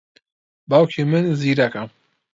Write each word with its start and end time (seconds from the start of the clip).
باوکی 0.69 1.03
من 1.11 1.23
زیرەکە. 1.41 1.83